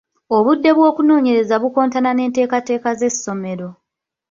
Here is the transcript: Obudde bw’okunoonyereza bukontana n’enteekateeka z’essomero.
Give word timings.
Obudde 0.35 0.69
bw’okunoonyereza 0.75 1.55
bukontana 1.63 2.11
n’enteekateeka 2.13 2.89
z’essomero. 2.99 3.67